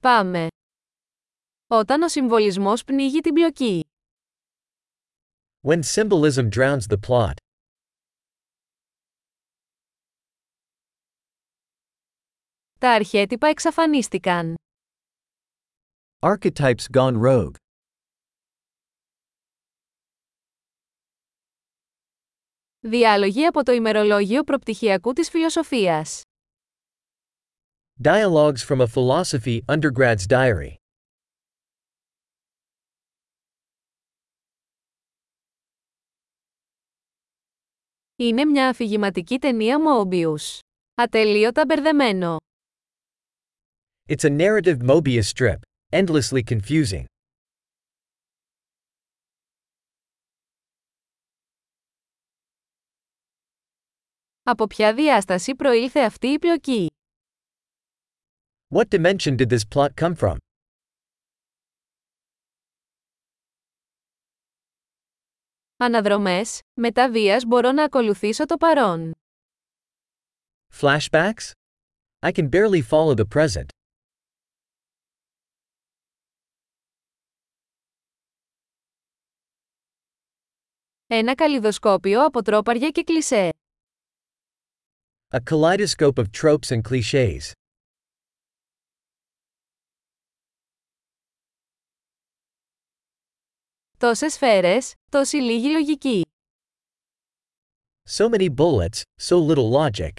Πάμε. 0.00 0.46
Όταν 1.66 2.02
ο 2.02 2.08
συμβολισμός 2.08 2.84
πνίγει 2.84 3.20
την 3.20 3.34
πλοκή. 3.34 3.84
When 5.68 5.82
symbolism 5.82 6.48
drowns 6.54 6.80
the 6.88 6.98
plot. 7.08 7.32
Τα 12.78 12.90
αρχέτυπα 12.90 13.48
εξαφανίστηκαν. 13.48 14.54
Archetypes 16.18 16.84
gone 16.92 17.20
rogue. 17.22 17.54
Διάλογοι 22.80 23.46
από 23.46 23.62
το 23.64 23.72
ημερολόγιο 23.72 24.44
προπτυχιακού 24.44 25.12
της 25.12 25.30
φιλοσοφίας. 25.30 26.22
Dialogues 28.00 28.62
from 28.62 28.80
a 28.80 28.86
Philosophy 28.86 29.64
Undergrad's 29.68 30.24
Diary. 30.28 30.74
Είναι 38.16 38.44
μια 38.44 38.68
αφηγηματική 38.68 39.38
ταινία 39.38 39.80
Μόμπιους. 39.80 40.58
Ατελείωτα 40.94 41.64
μπερδεμένο. 41.64 42.36
Είναι 44.06 44.22
a 44.22 44.28
narrative 44.40 44.78
Mobius 44.88 45.22
Από 54.42 54.66
ποια 54.66 54.94
διάσταση 54.94 55.54
προήλθε 55.54 56.00
αυτή 56.00 56.26
η 56.26 56.38
πλοκή; 56.38 56.86
What 58.67 58.89
dimension 58.89 59.35
did 59.37 59.49
this 59.49 59.63
plot 59.63 59.95
come 59.95 60.15
from? 60.15 60.37
Αναδρομές, 65.77 66.59
μετά 66.73 67.11
βίας 67.11 67.45
μπορώ 67.45 67.71
να 67.71 67.83
ακολουθήσω 67.83 68.45
το 68.45 68.57
παρόν. 68.57 69.11
Flashbacks? 70.81 71.51
I 72.19 72.31
can 72.31 72.49
barely 72.49 72.81
follow 72.81 73.15
the 73.15 73.27
present. 73.35 73.65
Ένα 81.07 81.35
καλλιδοσκόπιο 81.35 82.25
από 82.25 82.41
τρόπαρια 82.41 82.89
και 82.89 83.03
κλισέ. 83.03 83.49
A 85.29 85.39
kaleidoscope 85.49 86.17
of 86.17 86.25
tropes 86.41 86.69
and 86.69 86.81
cliches. 86.81 87.51
Τόσες 93.98 94.32
σφαίρες, 94.32 94.94
τόση 95.10 95.36
λίγη 95.36 95.70
λογική. 95.70 96.22
So 98.10 98.28
many 98.28 98.48
bullets, 98.56 99.02
so 99.20 99.36
little 99.48 99.70
logic. 99.72 100.12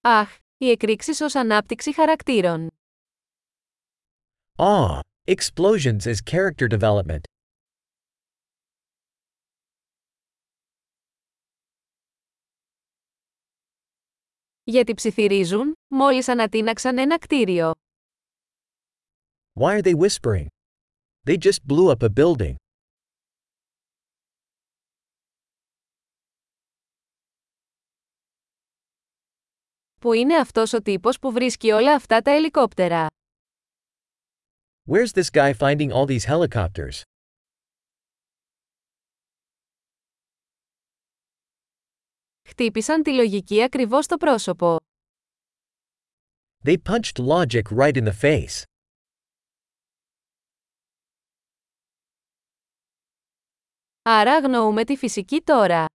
Αχ, 0.00 0.36
οι 0.56 0.70
εκρήξεις 0.70 1.20
ως 1.20 1.34
ανάπτυξη 1.34 1.94
χαρακτήρων. 1.94 2.68
Ah, 4.58 5.00
explosions 5.26 6.04
as 6.04 6.16
character 6.30 6.66
development. 6.78 7.20
Γιατί 14.64 14.94
ψιθυρίζουν, 14.94 15.72
μόλις 15.88 16.28
ανατείναξαν 16.28 16.98
ένα 16.98 17.18
κτίριο. 17.18 17.72
Why 19.60 19.80
are 19.80 19.82
they 19.82 19.94
whispering? 19.94 20.46
They 21.26 21.36
just 21.36 21.58
blew 21.66 21.96
up 21.96 22.02
a 22.02 22.08
building. 22.20 22.54
Που 30.00 30.12
είναι 30.12 30.36
αυτός 30.36 30.72
ο 30.72 30.82
τύπος 30.82 31.18
που 31.18 31.32
βρίσκει 31.32 31.70
όλα 31.70 31.94
αυτά 31.94 32.22
τα 32.22 32.30
ελικόπτερα; 32.30 33.06
Where's 34.90 35.12
this 35.14 35.30
guy 35.32 35.52
finding 35.58 35.90
all 35.92 36.06
these 36.06 36.24
helicopters? 36.26 37.02
Χτύπησαν 42.52 43.02
τη 43.02 43.14
λογική 43.14 43.62
ακριβώς 43.62 44.04
στο 44.04 44.16
πρόσωπο. 44.16 44.76
They 46.64 46.76
punched 46.82 47.18
logic 47.18 47.62
right 47.70 47.96
in 47.96 48.04
the 48.04 48.20
face. 48.20 48.62
Άρα 54.02 54.34
αγνοούμε 54.34 54.84
τη 54.84 54.96
φυσική 54.96 55.40
τώρα. 55.40 55.86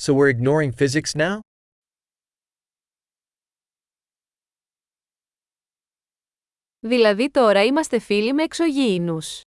So 0.00 0.14
we're 0.14 0.30
ignoring 0.36 0.70
physics 0.78 1.10
now? 1.14 1.38
Δηλαδή 6.78 7.30
τώρα 7.30 7.64
είμαστε 7.64 7.98
φίλοι 7.98 8.32
με 8.32 8.42
εξωγήινους. 8.42 9.40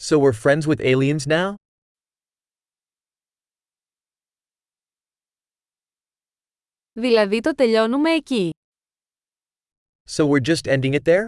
So 0.00 0.18
we're 0.18 0.32
friends 0.42 0.66
with 0.66 0.80
aliens 0.80 1.26
now? 1.26 1.54
Δηλαδή 6.92 7.40
το 7.40 7.54
τελειώνουμε 7.54 8.10
εκεί. 8.10 8.50
So 10.16 10.26
we're 10.26 10.40
just 10.40 10.66
ending 10.66 10.94
it 10.94 11.04
there? 11.04 11.26